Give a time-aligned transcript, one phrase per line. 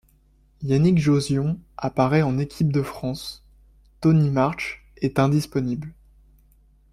[0.63, 3.45] Yannick Jauzion apparaît en équipe de France,
[3.99, 5.93] Tony Marsh est indisponible.